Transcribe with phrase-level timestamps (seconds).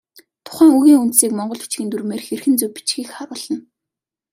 [0.45, 3.57] Тухайн үгийн үндсийг монгол бичгийн дүрмээр хэрхэн зөв бичихийг харуулна.